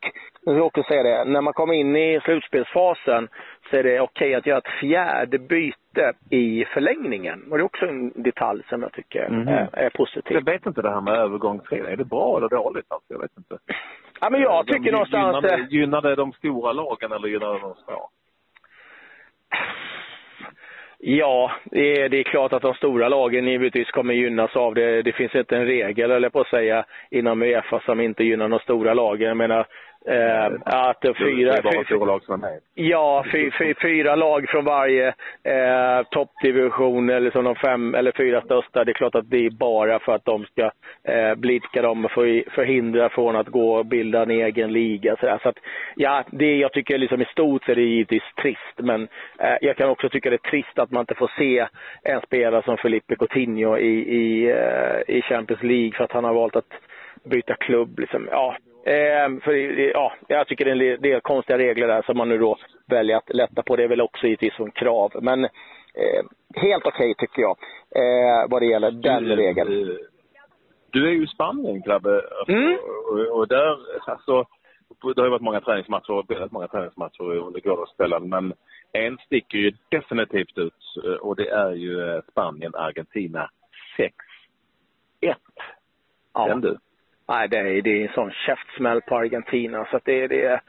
jag 0.46 0.54
vill 0.54 0.62
också 0.62 0.84
säga 0.84 1.04
det, 1.04 1.26
när 1.26 1.42
man 1.42 1.54
kommer 1.54 1.74
in 1.74 1.96
i 1.96 2.20
slutspelsfasen 2.24 3.28
så 3.70 3.78
är 3.78 3.84
det 3.84 4.00
okej 4.00 4.28
okay 4.28 4.34
att 4.34 4.46
göra 4.46 4.58
ett 4.58 4.80
fjärde 4.80 5.40
byte 5.40 6.14
i 6.30 6.66
förlängningen. 6.66 7.44
Och 7.52 7.58
det 7.58 7.62
är 7.62 7.66
också 7.66 7.86
en 7.86 8.24
detalj 8.24 8.64
som 8.70 8.82
jag 8.82 8.94
tycker 8.94 9.26
mm. 9.26 9.48
är, 9.48 9.70
är, 9.74 9.90
positiv. 9.90 10.34
Jag 10.38 10.46
vet 10.46 10.66
inte 10.66 10.82
det 10.82 10.90
här 10.90 11.02
med 11.02 11.14
övergångsregler. 11.14 11.90
Är 11.90 11.98
det 11.98 12.06
bra 12.06 12.38
eller 12.38 12.50
dåligt? 12.50 12.86
Alltså, 12.88 13.14
jag 13.14 13.20
vet 13.20 13.38
inte. 13.38 13.58
Ja, 14.22 14.30
men 14.30 14.42
jag 14.42 14.68
tycker 14.68 14.86
de, 14.86 14.92
någonstans... 14.92 15.44
Gynnar 15.44 15.58
det, 15.58 15.76
gynnar 15.76 16.02
det 16.02 16.16
de 16.16 16.32
stora 16.32 16.72
lagen 16.72 17.12
eller 17.12 17.28
gynnar 17.28 17.54
det 17.54 17.60
de 17.60 17.76
små? 17.76 18.10
Ja, 21.06 21.52
det 21.66 22.02
är, 22.02 22.10
det 22.10 22.18
är 22.20 22.24
klart 22.24 22.54
att 22.54 22.62
de 22.62 22.74
stora 22.74 23.10
lagen 23.10 23.48
givetvis 23.48 23.92
kommer 23.92 24.14
gynnas 24.14 24.56
av 24.56 24.74
det. 24.76 25.02
Det 25.02 25.12
finns 25.12 25.36
inte 25.36 25.58
en 25.58 25.66
regel, 25.66 26.12
eller 26.12 26.30
på 26.30 26.42
att 26.42 26.48
säga, 26.48 26.86
inom 27.12 27.42
Uefa 27.42 27.80
som 27.80 28.00
inte 28.00 28.24
gynnar 28.24 28.50
de 28.50 28.60
stora 28.60 28.94
lagen. 28.94 29.28
Jag 29.28 29.38
menar, 29.38 29.68
Eh, 30.06 30.46
att 30.66 31.02
fyra, 31.18 31.52
det 31.52 31.58
är 31.58 31.64
bara 31.64 31.86
fyra 31.86 32.06
lag 32.06 32.24
som 32.24 32.34
är 32.34 32.38
med. 32.38 32.60
Ja, 32.74 33.26
fy, 33.32 33.52
fy, 33.52 33.74
fyra 33.82 34.16
lag 34.16 34.50
från 34.50 34.66
varje 34.66 35.08
eh, 35.44 36.04
toppdivision 36.12 37.10
eller 37.10 37.32
som 37.32 37.44
de 37.44 37.56
fem 37.56 37.96
eller 37.96 38.12
fyra 38.12 38.42
största. 38.42 38.84
Det 38.84 38.92
är 38.92 38.94
klart 38.94 39.16
att 39.16 39.30
det 39.30 39.46
är 39.46 39.50
bara 39.50 40.00
för 40.00 40.16
att 40.16 40.26
de 40.26 40.46
ska 40.46 40.72
eh, 41.04 41.36
blidka 41.36 41.82
dem 41.82 42.06
och 42.06 42.12
förhindra 42.12 43.10
från 43.10 43.36
att 43.36 43.48
gå 43.48 43.76
och 43.76 43.86
bilda 43.86 44.22
en 44.22 44.32
egen 44.32 44.74
liga. 44.74 45.16
Så, 45.16 45.40
så 45.44 45.50
att, 45.50 45.58
ja, 45.96 46.24
det 46.32 46.56
jag 46.58 46.74
tycker 46.74 46.98
liksom 46.98 47.22
i 47.22 47.26
stort 47.26 47.70
är 47.70 47.76
det 47.76 47.82
givetvis 47.82 48.34
trist, 48.42 48.78
men 48.78 49.08
eh, 49.40 49.58
jag 49.62 49.78
kan 49.78 49.90
också 49.90 50.10
tycka 50.10 50.30
det 50.30 50.46
är 50.46 50.50
trist 50.50 50.80
att 50.80 50.92
man 50.92 51.02
inte 51.02 51.16
får 51.16 51.32
se 51.38 51.68
en 52.04 52.22
spelare 52.22 52.64
som 52.66 52.78
Felipe 52.78 53.16
Coutinho 53.16 53.78
i, 53.78 54.16
i, 54.16 54.52
eh, 54.52 55.16
i 55.18 55.22
Champions 55.22 55.64
League 55.64 55.92
för 55.98 56.04
att 56.04 56.12
han 56.12 56.24
har 56.24 56.34
valt 56.34 56.56
att 56.56 56.74
byta 57.24 57.56
klubb. 57.56 58.00
Liksom. 58.00 58.28
Ja, 58.32 58.56
Eh, 58.86 59.40
för 59.44 59.52
ja, 59.94 60.14
jag 60.28 60.48
tycker 60.48 60.66
det 60.66 60.72
är 60.72 60.96
en 60.96 61.02
del 61.02 61.22
konstiga 61.22 61.58
regler 61.58 61.88
där 61.88 62.02
som 62.02 62.18
man 62.18 62.30
nu 62.30 62.38
då 62.38 62.58
väljer 62.86 63.18
att 63.18 63.30
lätta 63.36 63.64
på. 63.64 63.76
Det 63.76 63.84
är 63.84 63.88
väl 63.88 64.02
också 64.02 64.26
givetvis 64.26 64.56
som 64.56 64.72
krav. 64.72 65.12
Men 65.22 65.44
eh, 65.44 66.24
helt 66.56 66.86
okej 66.86 67.12
okay, 67.12 67.28
tycker 67.28 67.42
jag 67.42 67.58
eh, 67.96 68.50
vad 68.50 68.62
det 68.62 68.66
gäller 68.66 68.92
den 68.92 69.24
du, 69.24 69.36
regeln. 69.36 69.98
Du 70.92 71.08
är 71.08 71.12
ju 71.12 71.24
i 71.24 71.28
Spanien, 71.28 71.82
Krabbe. 71.82 72.22
Mm. 72.48 72.78
Och, 73.12 73.38
och, 73.38 73.48
där, 73.48 73.78
alltså, 74.10 74.46
det 75.16 75.22
har 75.22 75.26
ju 75.26 75.32
varit 75.32 75.42
många 75.42 75.62
träningsmatcher 75.62 76.12
och 76.12 76.32
väldigt 76.32 76.52
många 76.52 76.68
träningsmatcher 76.68 77.24
under 77.24 77.60
gårdagsskvällen. 77.60 78.30
Men 78.30 78.54
en 78.92 79.18
sticker 79.18 79.58
ju 79.58 79.72
definitivt 79.90 80.58
ut 80.58 81.04
eh, 81.04 81.12
och 81.12 81.36
det 81.36 81.50
är 81.50 81.72
ju 81.72 82.10
eh, 82.10 82.22
Spanien-Argentina 82.32 83.50
6-1. 83.98 84.10
Ja. 86.34 86.48
Den 86.48 86.62
du. 86.62 86.78
Nej, 87.34 87.48
det 87.48 87.58
är, 87.58 87.82
det 87.82 87.90
är 87.90 88.08
en 88.08 88.14
sån 88.14 88.32
käftsmäll 88.32 89.02
på 89.02 89.18
Argentina 89.18 89.86
så 89.92 89.98
att 89.98 90.06
det, 90.06 90.28
det 90.28 90.62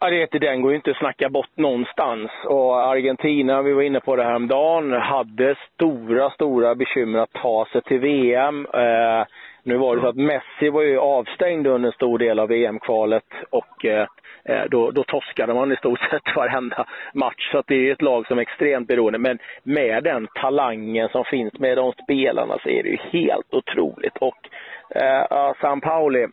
Ja, 0.00 0.26
den 0.30 0.62
går 0.62 0.70
ju 0.70 0.76
inte 0.76 0.90
att 0.90 0.96
snacka 0.96 1.28
bort 1.28 1.56
någonstans. 1.56 2.30
Och 2.44 2.88
Argentina, 2.88 3.62
vi 3.62 3.72
var 3.72 3.82
inne 3.82 4.00
på 4.00 4.16
det 4.16 4.24
häromdagen, 4.24 4.92
hade 4.92 5.56
stora, 5.74 6.30
stora 6.30 6.74
bekymmer 6.74 7.18
att 7.18 7.32
ta 7.32 7.66
sig 7.72 7.82
till 7.82 7.98
VM. 7.98 8.66
Eh, 8.74 9.26
nu 9.64 9.76
var 9.76 9.96
det 9.96 10.02
så 10.02 10.08
att 10.08 10.16
Messi 10.16 10.68
var 10.70 10.82
ju 10.82 10.98
avstängd 10.98 11.66
under 11.66 11.88
en 11.88 11.92
stor 11.92 12.18
del 12.18 12.38
av 12.38 12.48
VM-kvalet 12.48 13.24
och 13.50 13.84
eh, 13.84 14.06
eh, 14.44 14.64
då, 14.70 14.90
då 14.90 15.04
torskade 15.04 15.54
man 15.54 15.72
i 15.72 15.76
stort 15.76 16.00
sett 16.10 16.36
varenda 16.36 16.86
match. 17.14 17.50
Så 17.52 17.62
det 17.66 17.74
är 17.74 17.92
ett 17.92 18.02
lag 18.02 18.26
som 18.26 18.38
är 18.38 18.42
extremt 18.42 18.88
beroende. 18.88 19.18
Men 19.18 19.38
med 19.62 20.04
den 20.04 20.28
talangen 20.34 21.08
som 21.08 21.24
finns 21.24 21.58
med 21.58 21.76
de 21.76 21.92
spelarna 21.92 22.58
så 22.62 22.68
är 22.68 22.82
det 22.82 22.88
ju 22.88 22.98
helt 23.12 23.54
otroligt. 23.54 24.16
Och 24.16 24.48
Uh, 24.96 25.52
San 25.60 25.80
Pauli, 25.80 26.26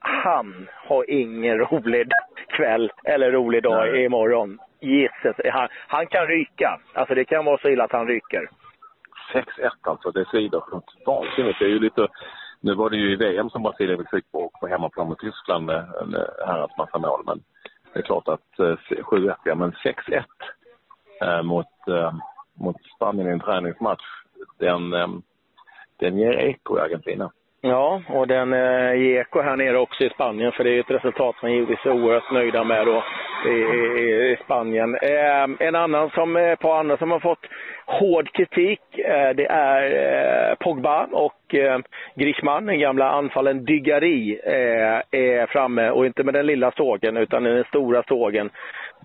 han 0.00 0.68
har 0.88 1.10
ingen 1.10 1.58
rolig 1.70 2.08
kväll 2.48 2.92
eller 3.04 3.32
rolig 3.32 3.62
dag 3.62 3.92
Nej. 3.92 4.04
imorgon. 4.04 4.58
Jesus, 4.80 5.36
han, 5.52 5.68
han 5.86 6.06
kan 6.06 6.26
ryka. 6.26 6.80
Alltså 6.94 7.14
det 7.14 7.24
kan 7.24 7.44
vara 7.44 7.58
så 7.58 7.68
illa 7.68 7.84
att 7.84 7.92
han 7.92 8.06
ryker. 8.06 8.50
6-1 9.32 9.44
alltså, 9.82 10.10
det 10.10 10.24
svider 10.30 10.62
vansinnigt. 11.06 11.58
Det 11.58 11.64
är 11.64 11.68
ju 11.68 11.78
lite... 11.78 12.08
Nu 12.60 12.74
var 12.74 12.90
det 12.90 12.96
ju 12.96 13.12
i 13.12 13.16
VM 13.16 13.50
som 13.50 13.62
Brasilien 13.62 14.06
fick 14.10 14.32
på, 14.32 14.50
på 14.60 14.66
hemmaplan 14.66 15.08
mot 15.08 15.18
Tyskland 15.18 15.66
med 15.66 15.78
en 16.00 16.14
eh, 16.14 16.46
herrans 16.46 16.76
massa 16.78 16.98
mål. 16.98 17.22
Men 17.26 17.42
det 17.92 17.98
är 17.98 18.02
klart 18.02 18.28
att 18.28 18.58
eh, 18.58 18.76
7-1, 18.90 19.34
ja 19.44 19.54
men 19.54 19.72
6-1 19.72 20.24
eh, 21.20 21.42
mot, 21.42 21.88
eh, 21.88 22.12
mot 22.54 22.76
Spanien 22.96 23.28
i 23.28 23.30
en 23.30 23.40
träningsmatch, 23.40 24.04
den, 24.58 24.92
eh, 24.92 25.08
den 25.96 26.18
ger 26.18 26.32
eko 26.32 26.78
i 26.78 26.80
Argentina. 26.80 27.30
Ja, 27.60 28.02
och 28.08 28.28
den 28.28 28.52
eh, 28.52 28.92
Eko 28.92 29.40
här 29.40 29.56
nere 29.56 29.78
också 29.78 30.04
i 30.04 30.10
Spanien, 30.10 30.52
för 30.52 30.64
det 30.64 30.70
är 30.70 30.80
ett 30.80 30.90
resultat 30.90 31.36
som 31.40 31.50
givetvis 31.50 31.86
är 31.86 31.92
oerhört 31.92 32.32
nöjda 32.32 32.64
med 32.64 32.86
då 32.86 33.04
i, 33.46 33.52
i, 33.52 34.32
i 34.32 34.36
Spanien. 34.44 34.94
Eh, 34.94 35.66
en 35.66 35.74
annan 35.74 36.10
som, 36.10 36.36
eh, 36.36 36.42
ett 36.42 36.58
eh, 36.60 36.68
par 36.68 36.78
andra 36.80 36.96
som 36.96 37.10
har 37.10 37.20
fått 37.20 37.46
hård 37.86 38.32
kritik, 38.32 38.80
eh, 38.98 39.30
det 39.34 39.46
är 39.46 39.82
eh, 40.50 40.54
Pogba 40.54 41.08
och 41.12 41.54
eh, 41.54 41.78
Griezmann, 42.14 42.66
den 42.66 42.78
gamla 42.78 43.10
anfallen 43.10 43.64
Dygari, 43.64 44.40
eh, 44.44 45.20
är 45.20 45.46
framme 45.46 45.90
och 45.90 46.06
inte 46.06 46.24
med 46.24 46.34
den 46.34 46.46
lilla 46.46 46.70
sågen 46.70 47.16
utan 47.16 47.44
den 47.44 47.64
stora 47.64 48.02
sågen 48.02 48.50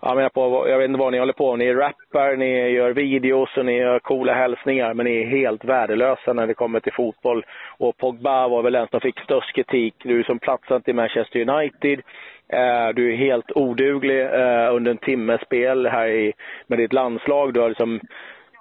jag 0.05 0.15
menar 0.15 0.29
på, 0.29 0.69
jag 0.69 0.77
vet 0.77 0.85
inte 0.85 0.99
vad 0.99 1.11
ni 1.11 1.19
håller 1.19 1.33
på 1.33 1.55
Ni 1.55 1.73
rappar, 1.73 2.35
ni 2.35 2.69
gör 2.69 2.91
videos 2.91 3.57
och 3.57 3.65
ni 3.65 3.77
gör 3.77 3.99
coola 3.99 4.33
hälsningar, 4.33 4.93
men 4.93 5.05
ni 5.05 5.21
är 5.21 5.25
helt 5.25 5.65
värdelösa 5.65 6.33
när 6.33 6.47
det 6.47 6.53
kommer 6.53 6.79
till 6.79 6.93
fotboll. 6.93 7.45
Och 7.77 7.97
Pogba 7.97 8.47
var 8.47 8.61
väl 8.61 8.73
den 8.73 8.87
som 8.87 9.01
fick 9.01 9.19
störst 9.19 9.55
kritik. 9.55 9.95
Du 10.03 10.23
som 10.23 10.39
platsar 10.39 10.79
till 10.79 10.91
i 10.91 10.93
Manchester 10.93 11.49
United. 11.49 12.01
Eh, 12.47 12.89
du 12.95 13.13
är 13.13 13.17
helt 13.17 13.51
oduglig 13.55 14.21
eh, 14.21 14.75
under 14.75 14.91
en 14.91 14.97
timmes 14.97 15.41
spel 15.41 15.87
här 15.87 16.07
i, 16.07 16.33
med 16.67 16.79
ditt 16.79 16.93
landslag. 16.93 17.53
Du 17.53 17.59
har 17.59 17.69
liksom 17.69 17.99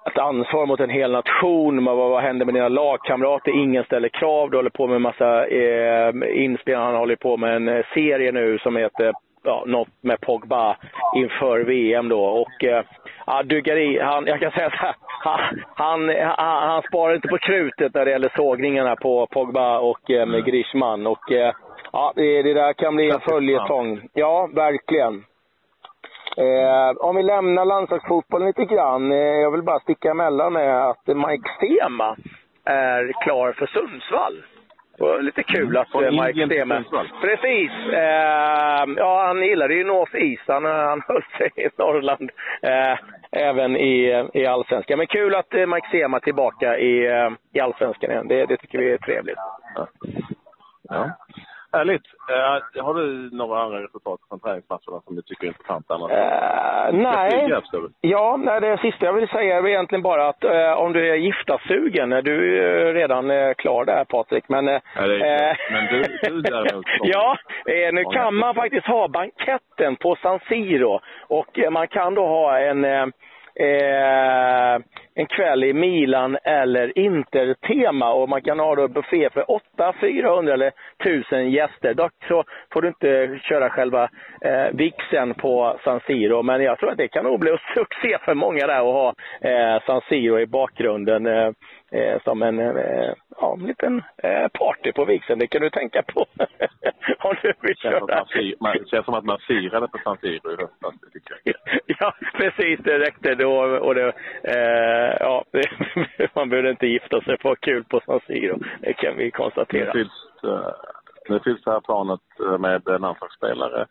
ett 0.06 0.18
ansvar 0.18 0.66
mot 0.66 0.80
en 0.80 0.90
hel 0.90 1.12
nation. 1.12 1.84
Vad, 1.84 1.96
vad 1.96 2.22
händer 2.22 2.46
med 2.46 2.54
dina 2.54 2.68
lagkamrater? 2.68 3.62
Ingen 3.62 3.84
ställer 3.84 4.08
krav. 4.08 4.50
Du 4.50 4.56
håller 4.56 4.70
på 4.70 4.86
med 4.86 4.96
en 4.96 5.02
massa 5.02 5.46
eh, 5.46 6.12
inspelningar. 6.44 6.86
Han 6.86 6.96
håller 6.96 7.16
på 7.16 7.36
med 7.36 7.56
en 7.56 7.68
eh, 7.68 7.84
serie 7.94 8.32
nu 8.32 8.58
som 8.58 8.76
heter 8.76 9.12
ja, 9.42 9.64
något 9.66 9.88
med 10.00 10.20
Pogba 10.20 10.76
inför 11.16 11.60
VM 11.60 12.08
då. 12.08 12.24
Och 12.24 12.64
eh, 12.64 12.84
ja, 13.26 13.42
Dugari, 13.42 14.00
han, 14.00 14.26
jag 14.26 14.40
kan 14.40 14.50
säga 14.50 14.70
så 14.70 14.76
här, 14.76 14.94
han, 15.24 15.40
han, 15.74 16.08
han, 16.38 16.68
han 16.68 16.82
sparar 16.82 17.14
inte 17.14 17.28
på 17.28 17.38
krutet 17.38 17.94
när 17.94 18.04
det 18.04 18.10
gäller 18.10 18.32
sågningarna 18.36 18.96
på 18.96 19.26
Pogba 19.26 19.78
och 19.78 20.10
eh, 20.10 20.26
med 20.26 20.44
Griezmann. 20.44 21.06
Och 21.06 21.32
eh, 21.32 21.52
ja, 21.92 22.12
det, 22.16 22.42
det 22.42 22.54
där 22.54 22.72
kan 22.72 22.96
bli 22.96 23.10
en 23.10 23.20
följetong. 23.20 24.08
Ja, 24.12 24.48
verkligen. 24.54 25.24
Eh, 26.36 26.96
om 26.96 27.16
vi 27.16 27.22
lämnar 27.22 27.64
landslagsfotbollen 27.64 28.46
lite 28.46 28.64
grann. 28.64 29.12
Eh, 29.12 29.18
jag 29.18 29.50
vill 29.50 29.62
bara 29.62 29.80
sticka 29.80 30.10
emellan 30.10 30.52
med 30.52 30.88
att 30.88 31.06
Mike 31.06 31.50
Sema 31.60 32.16
är 32.64 33.12
klar 33.24 33.52
för 33.52 33.66
Sundsvall. 33.66 34.42
Och 34.98 35.24
lite 35.24 35.42
kul 35.42 35.76
att 35.76 35.90
Från 35.90 36.04
eh, 36.04 36.28
Indien 36.28 36.48
Mike. 36.48 36.74
Sundsvall. 36.74 37.08
Precis. 37.20 37.70
Eh, 37.92 38.84
ja, 38.96 39.26
han 39.26 39.42
gillade 39.42 39.74
ju 39.74 39.84
North 39.84 40.16
East. 40.16 40.42
Han, 40.46 40.64
han 40.64 41.02
höll 41.08 41.22
sig 41.38 41.50
i 41.56 41.68
Norrland 41.78 42.30
eh, 42.62 42.98
även 43.30 43.76
i, 43.76 44.28
i 44.34 44.46
allsvenskan. 44.46 44.98
Men 44.98 45.06
kul 45.06 45.34
att 45.34 45.54
eh, 45.54 45.66
Mike 45.66 45.88
Sema 45.90 46.16
är 46.16 46.20
tillbaka 46.20 46.78
i, 46.78 47.06
eh, 47.06 47.30
i 47.52 47.60
allsvenskan 47.60 48.10
igen. 48.10 48.28
Det, 48.28 48.46
det 48.46 48.56
tycker 48.56 48.78
vi 48.78 48.92
är 48.92 48.98
trevligt. 48.98 49.38
Ja. 49.74 49.88
ja. 50.88 51.10
Härligt. 51.72 52.02
Eh, 52.76 52.84
har 52.84 52.94
du 52.94 53.30
några 53.36 53.62
andra 53.62 53.82
resultat 53.82 54.20
från 54.28 54.40
träningsmatcherna 54.40 55.00
som 55.04 55.16
du 55.16 55.22
tycker 55.22 55.44
är 55.44 55.48
intressanta? 55.48 55.94
Annars? 55.94 56.10
Eh, 56.10 56.92
nej. 56.92 57.30
Flyga? 57.30 57.62
Ja, 58.00 58.36
nej, 58.36 58.60
det 58.60 58.78
sista 58.78 59.06
jag 59.06 59.12
vill 59.12 59.28
säga 59.28 59.56
är 59.56 59.66
egentligen 59.66 60.02
bara 60.02 60.28
att 60.28 60.44
eh, 60.44 60.72
om 60.72 60.92
du 60.92 61.10
är 61.10 61.14
giftasugen, 61.16 62.12
eh, 62.12 62.18
du 62.22 62.34
är 62.34 62.42
ju 62.86 62.92
redan 62.92 63.54
klar 63.54 63.84
där 63.84 64.04
Patrik, 64.04 64.48
men... 64.48 64.64
Klart. 64.66 65.58
Men 65.72 65.86
du- 65.92 66.28
du 66.30 66.40
däremot- 66.40 66.84
ja, 67.00 67.36
nu 67.92 68.04
kan 68.04 68.34
man 68.34 68.54
faktiskt 68.54 68.86
ha 68.86 69.08
banketten 69.08 69.96
på 69.96 70.16
San 70.22 70.38
Siro 70.48 71.00
och 71.28 71.58
man 71.70 71.88
kan 71.88 72.14
då 72.14 72.26
ha 72.26 72.58
en 72.58 72.84
eh, 73.54 74.82
en 75.14 75.26
kväll 75.26 75.64
i 75.64 75.72
Milan 75.72 76.38
eller 76.44 76.98
Inter-tema. 76.98 78.12
Och 78.12 78.28
man 78.28 78.42
kan 78.42 78.58
ha 78.58 78.74
då 78.74 78.88
buffé 78.88 79.30
för 79.30 79.50
800, 79.50 79.94
400 80.00 80.54
eller 80.54 80.72
1000 81.04 81.50
gäster. 81.50 81.94
Dock 81.94 82.12
så 82.28 82.44
får 82.72 82.82
du 82.82 82.88
inte 82.88 83.40
köra 83.42 83.70
själva 83.70 84.08
eh, 84.40 84.66
vixen 84.72 85.34
på 85.34 85.78
San 85.84 86.00
Siro, 86.06 86.42
men 86.42 86.62
jag 86.62 86.78
tror 86.78 86.90
att 86.90 86.98
det 86.98 87.08
kan 87.08 87.24
nog 87.24 87.40
bli 87.40 87.50
en 87.50 87.58
succé 87.74 88.18
för 88.24 88.34
många 88.34 88.66
där 88.66 88.78
att 88.78 88.94
ha 88.94 89.14
eh, 89.40 89.82
San 89.86 90.00
Siro 90.08 90.40
i 90.40 90.46
bakgrunden. 90.46 91.26
Eh, 91.26 91.50
eh, 91.92 92.22
som 92.24 92.42
en 92.42 92.58
eh, 92.58 93.12
ja, 93.40 93.56
en 93.60 93.66
liten 93.66 94.02
eh, 94.22 94.48
party 94.48 94.92
på 94.92 95.04
vigseln. 95.04 95.38
Det 95.38 95.46
kan 95.46 95.62
du 95.62 95.70
tänka 95.70 96.02
på 96.02 96.20
om 97.18 97.34
du 97.42 97.52
vill 97.60 97.74
Det 97.74 97.76
känns, 97.76 98.10
köra. 98.10 98.54
man, 98.60 98.84
känns 98.86 99.04
som 99.04 99.14
att 99.14 99.24
man 99.24 99.38
firade 99.38 99.88
på 99.88 99.98
San 100.04 100.16
Siro 100.20 100.52
i 100.52 100.56
höstas. 100.56 100.94
Ja, 101.86 102.14
precis. 102.34 102.80
Det 102.84 102.98
räckte 102.98 103.34
då. 103.34 103.52
Och 103.78 103.94
det, 103.94 104.12
eh, 104.44 105.16
ja, 105.20 105.44
man 106.34 106.48
behöver 106.48 106.70
inte 106.70 106.86
gifta 106.86 107.20
sig 107.20 107.26
för 107.26 107.34
att 107.34 107.42
ha 107.42 107.54
kul 107.56 107.84
på 107.84 108.00
San 108.06 108.20
Siro. 108.26 108.58
Det 108.80 108.92
kan 108.92 109.16
vi 109.16 109.30
konstatera. 109.30 109.92
eh, 110.44 110.72
nu 111.28 111.40
fylls 111.44 111.64
det 111.64 111.70
här 111.70 111.80
planet 111.80 112.20
eh, 112.40 112.58
med 112.58 112.82
landslagsspelare. 113.00 113.86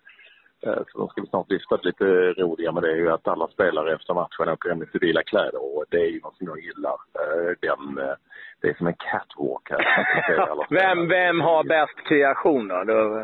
Eh, 0.65 0.79
Så 0.91 0.97
de 0.97 1.07
ska 1.07 1.21
vi 1.21 1.27
snart 1.27 1.49
lyfta 1.51 1.79
lite 1.83 2.05
roliga 2.33 2.71
med 2.71 2.83
det 2.83 2.91
är 2.91 2.95
ju 2.95 3.11
att 3.11 3.27
alla 3.27 3.47
spelare 3.47 3.93
efter 3.93 4.13
matchen 4.13 4.49
åker 4.49 4.69
hem 4.69 4.83
i 4.83 4.85
civila 4.85 5.23
kläder 5.23 5.75
och 5.75 5.85
det 5.89 5.97
är 5.97 6.09
ju 6.09 6.19
något 6.21 6.37
som 6.37 6.47
jag 6.47 6.59
gillar. 6.59 6.95
Den, 7.61 7.97
eh, 7.97 8.15
det 8.61 8.67
är 8.69 8.73
som 8.73 8.87
en 8.87 8.93
catwalk 8.93 9.69
här. 9.69 9.81
Att. 10.61 10.71
Vem, 10.71 11.07
vem 11.07 11.41
har 11.41 11.63
bäst 11.63 12.07
kreation 12.07 12.67
då? 12.67 12.83
då? 12.83 13.19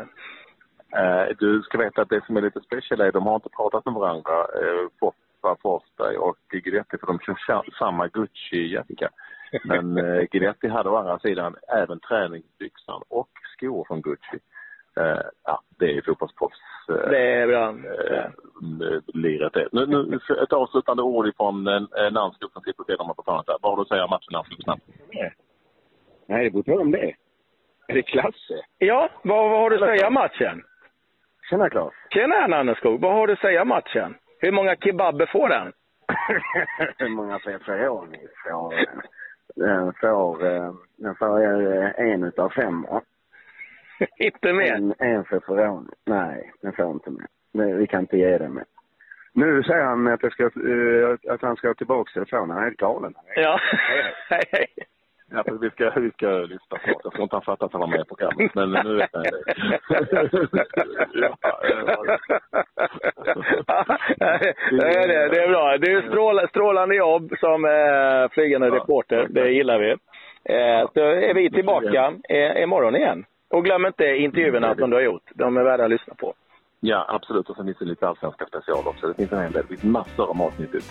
Eh, 0.98 1.28
Du 1.38 1.62
ska 1.62 1.78
veta 1.78 2.02
att 2.02 2.08
det 2.08 2.24
som 2.26 2.36
är 2.36 2.40
lite 2.42 2.60
special 2.60 3.00
är 3.00 3.12
de 3.12 3.26
har 3.26 3.34
inte 3.34 3.48
pratat 3.48 3.84
med 3.84 3.94
varandra, 3.94 4.32
eh, 4.40 4.88
Foppa, 5.00 5.56
Forsberg 5.62 6.16
och 6.16 6.36
Guidetti, 6.48 6.98
för 6.98 7.06
de 7.06 7.18
kör 7.18 7.36
sa- 7.46 7.64
samma 7.78 8.06
Gucci-jacka. 8.08 9.08
Men 9.64 9.96
eh, 9.98 10.22
Guidetti 10.30 10.68
hade 10.68 10.90
å 10.90 10.96
andra 10.96 11.18
sidan 11.18 11.56
även 11.68 12.00
träningsbyxan 12.00 13.02
och 13.08 13.28
skor 13.56 13.84
från 13.88 14.02
Gucci. 14.02 14.38
Eh, 14.98 15.20
ja, 15.44 15.60
det 15.78 15.84
är 15.84 15.92
ju 15.92 16.02
fotbollsproffs. 16.02 16.58
eh, 16.88 17.10
Det 17.10 17.18
är 17.32 17.46
bra. 17.46 17.68
eh, 17.68 18.24
eh, 18.24 19.00
liret 19.06 19.56
är. 19.56 19.68
Nu, 19.72 19.86
nu, 19.86 20.18
ett 20.42 20.52
avslutande 20.52 21.02
ord 21.02 21.26
ifrån 21.28 21.66
en, 21.66 21.88
en 21.92 22.12
namnsgrupp 22.14 22.52
som 22.52 22.62
sitter 22.62 22.80
och 22.80 22.86
på 23.14 23.22
planet. 23.22 23.46
Vad 23.46 23.72
har 23.72 23.76
du 23.76 23.82
att 23.82 23.88
säga 23.88 24.04
om 24.04 24.10
matchen 24.10 24.32
snabbt? 24.64 24.82
Nej, 26.26 26.44
det 26.44 26.50
beror 26.50 26.62
på 26.62 26.82
om 26.82 26.90
det 26.90 26.98
är. 27.08 27.16
Det 27.88 28.02
Klasse? 28.02 28.64
Ja, 28.78 29.08
vad, 29.22 29.50
vad 29.50 29.60
har 29.60 29.70
du 29.70 29.76
att 29.76 29.82
säga 29.90 30.06
om 30.06 30.14
matchen? 30.14 30.62
Tjena 31.50 31.70
Claes. 31.70 31.94
Tjena 32.10 32.46
Nanneskog, 32.46 33.00
vad 33.00 33.12
har 33.14 33.26
du 33.26 33.32
att 33.32 33.38
säga 33.40 33.62
om 33.62 33.68
matchen? 33.68 34.14
Hur 34.40 34.52
många 34.52 34.76
kebaber 34.76 35.26
får 35.26 35.48
den? 35.48 35.72
Hur 36.98 37.08
många 37.08 37.38
får 37.38 37.50
ni? 38.06 38.18
Får, 38.44 38.74
eh, 38.74 38.84
Den 39.56 39.92
får, 40.00 40.46
eh, 40.46 40.72
den 40.96 41.14
får 41.14 41.42
eh, 41.42 41.90
en 42.12 42.24
utav 42.24 42.48
fem 42.50 42.82
va? 42.82 43.02
Inte 44.18 44.52
mer? 44.52 44.74
En, 44.74 44.94
en 44.98 45.24
för 45.24 45.40
Ferroni. 45.40 45.90
Nej, 46.06 46.52
den 46.62 46.72
får 46.72 46.90
inte 46.90 47.10
med. 47.10 47.26
Men 47.52 47.78
Vi 47.78 47.86
kan 47.86 48.00
inte 48.00 48.16
ge 48.16 48.38
den 48.38 48.54
med. 48.54 48.64
Nu 49.32 49.62
säger 49.62 49.84
han 49.84 50.06
att, 50.08 50.22
jag 50.22 50.32
ska, 50.32 50.44
eh, 50.44 51.34
att 51.34 51.42
han 51.42 51.56
ska 51.56 51.74
tillbaka 51.74 52.12
till 52.12 52.14
telefonen. 52.14 52.50
Han 52.50 52.58
är 52.58 52.64
helt 52.64 52.76
galen. 52.76 53.14
Ja. 53.36 53.60
Hej, 54.28 54.42
hej. 54.52 54.66
Ja, 55.30 55.44
för 55.44 55.52
vi 55.52 55.70
ska, 55.70 55.90
vi 56.00 56.10
ska 56.10 56.28
lyssna 56.28 56.78
på 56.78 57.00
Jag 57.04 57.12
tror 57.12 57.22
inte 57.22 57.36
han 57.36 57.42
fattar 57.42 57.66
att 57.66 57.72
han 57.72 57.80
var 57.80 57.88
med 57.88 58.00
i 58.00 58.04
programmet, 58.04 58.54
men 58.54 58.70
nu 58.70 58.96
vet 58.96 59.10
jag 59.12 59.22
det. 59.22 59.30
ja, 61.14 61.38
det, 64.70 64.98
är 64.98 65.08
det, 65.08 65.28
det 65.28 65.42
är 65.42 65.48
bra. 65.48 65.78
Det 65.78 65.92
är 65.92 66.08
strål, 66.08 66.48
strålande 66.48 66.94
jobb 66.96 67.32
som 67.40 67.64
eh, 67.64 68.28
flygande 68.30 68.66
Ja, 68.66 68.74
reporter. 68.74 69.26
Det 69.30 69.50
gillar 69.50 69.78
vi. 69.78 69.90
Eh, 70.44 70.90
så 70.94 71.00
är 71.00 71.34
vi 71.34 71.50
tillbaka 71.50 72.12
eh, 72.28 72.62
imorgon 72.62 72.96
igen. 72.96 73.24
Och 73.50 73.64
glöm 73.64 73.86
inte 73.86 74.04
intervjuerna 74.04 74.66
mm. 74.66 74.78
som 74.78 74.90
du 74.90 74.96
har 74.96 75.02
gjort. 75.02 75.30
De 75.34 75.56
är 75.56 75.62
värda 75.62 75.84
att 75.84 75.90
lyssna 75.90 76.14
på. 76.14 76.34
Ja, 76.80 77.06
absolut. 77.08 77.50
Och 77.50 77.56
sen 77.56 77.64
finns 77.64 77.78
det 77.78 77.84
lite 77.84 78.08
allsvenska 78.08 78.46
special 78.46 78.86
också. 78.86 79.06
Det 79.06 79.14
finns 79.14 79.32
en 79.32 79.42
hel 79.42 79.52
del. 79.52 79.62
Det 79.62 79.68
finns 79.68 79.82
massor 79.82 80.28
av 80.30 80.36
matnytt 80.36 80.74
ut. 80.74 80.84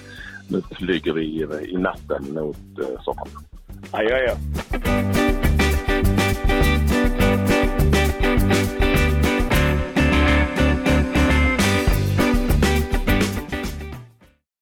Nu 0.50 0.62
flyger 0.62 1.14
vi 1.14 1.44
eh, 1.44 1.74
i, 1.74 1.78
natten 1.78 2.34
mot 2.34 2.58
eh, 2.80 3.02
Stockholm. 3.02 3.32
Adjö, 3.92 4.16
adjö. 4.16 4.36